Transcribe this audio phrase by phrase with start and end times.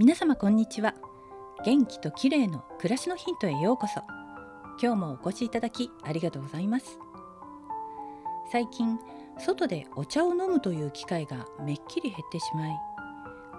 [0.00, 0.94] 皆様こんにちは。
[1.64, 4.00] 元気と綺麗の暮らしのヒントへようこそ。
[4.80, 7.00] 今日もお越しいただきありがとうございます。
[8.52, 8.96] 最近
[9.40, 12.76] 外でお茶を飲むという機会がめっきり減ってしまい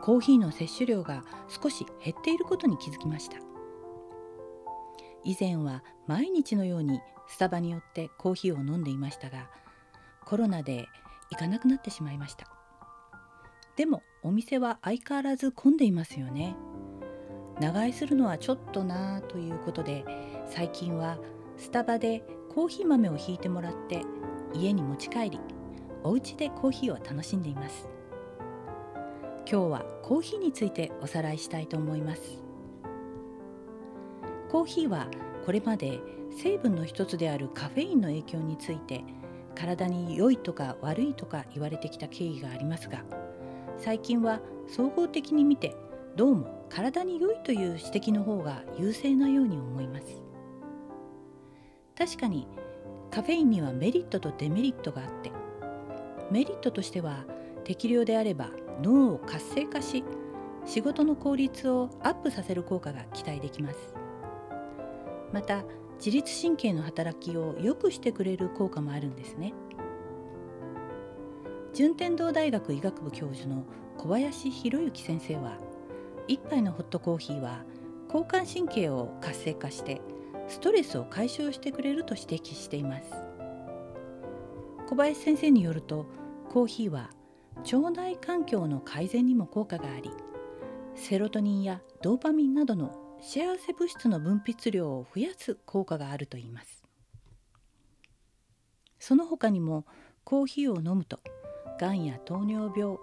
[0.01, 3.35] コーヒーの摂取量が少し減っていることに気づきました。
[5.25, 9.49] 以前は毎日のようにスタバによってコーヒーを飲んでいましたが
[10.23, 10.87] コロナで
[11.31, 12.47] 行かなくなってしまいました。
[13.75, 16.55] でもお店は相変わらず混んでいますよね。
[17.59, 20.05] 長居するのはちょっとなぁということで
[20.45, 21.17] 最近は
[21.57, 24.01] スタバでコーヒー豆をひいてもらって
[24.53, 25.39] 家に持ち帰り
[26.03, 27.87] お家でコーヒーを楽しんでいます。
[29.49, 32.21] 今日はコーヒーについておさらいしたいと思います。
[34.49, 35.07] コーヒーは
[35.45, 35.99] これまで
[36.31, 39.03] 成分の一つであるカフェインの影響について
[39.55, 43.03] 体に良いとか悪いとか言われてきた経緯がありますが
[43.79, 45.73] 最近は総合的に見て
[46.17, 50.21] どうも体に良いという指摘の方が優勢なように思います。
[51.97, 52.45] 確かに
[53.09, 55.31] カフェインにはメリットとデメリットがあって
[56.29, 57.25] メリットとしては
[57.63, 58.49] 適量であれば
[58.81, 60.03] 脳を活性化し
[60.65, 63.93] 仕事の効率をアップさせる効果が期待できます。
[65.31, 65.63] また
[65.97, 69.53] 自律神経の働きを良くしてくれる効果もあるんですね。
[71.73, 73.63] 順天堂大学医学部教授の
[73.97, 75.57] 小林博之先生は
[76.27, 77.63] 一杯のホットコーヒーは
[78.07, 80.01] 交感神経を活性化して
[80.47, 83.11] ストレスを解消してくれると指摘しています。
[84.87, 86.07] 小林先生によると
[86.49, 87.11] コーヒーは
[87.57, 90.09] 腸内環境の改善にも効果があり
[90.95, 96.83] セロトニンやドーパミンなどの幸せ物質の分泌量を増やす効果があるといいます。
[98.97, 99.85] その他にも
[100.23, 101.19] コーヒーを飲むと
[101.79, 102.97] がんや糖尿病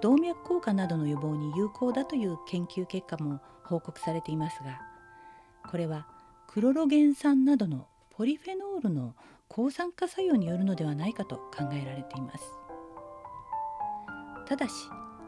[0.00, 4.80] 動脈硬化などの予防に有効だという研究結果も報告されていますが
[5.70, 6.06] これは
[6.48, 9.14] クロロゲン酸などのポリフェノールの
[9.48, 12.44] 抗酸化作用によるのではないかと考えられています。
[14.46, 14.72] ただし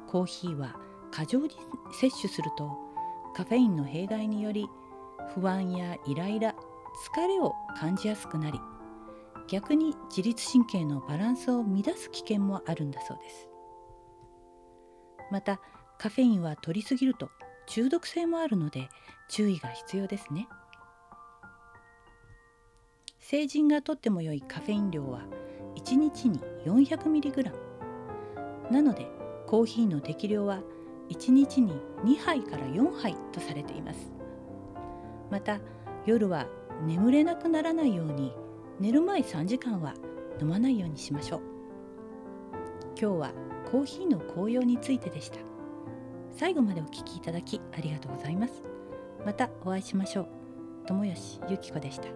[0.06, 0.76] コーヒーは
[1.10, 1.50] 過剰に
[1.92, 2.70] 摂取すると
[3.34, 4.68] カフェインの弊害により
[5.34, 6.54] 不安やイライラ
[7.14, 8.60] 疲れを感じやすくなり
[9.48, 13.48] 逆に自律神経のバランスを乱す危険もあるんだそうです。
[15.30, 15.60] また
[15.98, 17.30] カフェインは摂りすぎると
[17.66, 18.88] 中毒性もあるので
[19.28, 20.48] 注意が必要ですね。
[23.18, 25.22] 成人がとっても良いカフェイン量は
[25.76, 27.52] 1日に 400mg
[28.70, 29.06] なので
[29.46, 30.60] コーヒーの適量は
[31.10, 31.72] 1日に
[32.04, 34.10] 2杯から4杯とされています。
[35.30, 35.58] また
[36.06, 36.46] 夜は
[36.86, 38.32] 眠れなくならないように
[38.80, 39.94] 寝る前3時間は
[40.40, 41.40] 飲まないようにしましょう。
[43.00, 43.32] 今日は
[43.70, 45.38] コーヒーの紅葉についてでした。
[46.30, 48.62] 最後までお聞きいただきありがとうございます。
[49.26, 50.28] またお会いしましょう。
[50.86, 52.08] 友吉ゆき子でした。